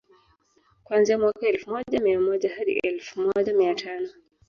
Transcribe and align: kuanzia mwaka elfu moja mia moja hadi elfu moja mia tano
kuanzia 0.83 1.17
mwaka 1.17 1.47
elfu 1.47 1.69
moja 1.69 1.99
mia 1.99 2.19
moja 2.21 2.55
hadi 2.57 2.71
elfu 2.83 3.21
moja 3.21 3.53
mia 3.53 3.75
tano 3.75 4.09